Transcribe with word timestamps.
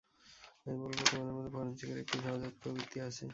আমি 0.65 0.75
বলবো 0.83 1.03
তোমার 1.11 1.33
মধ্যে 1.35 1.51
ফরেনসিকের 1.55 1.97
একটি 2.03 2.17
সহজাত 2.23 2.53
প্রবৃত্তি 2.61 2.97
আছে। 3.07 3.25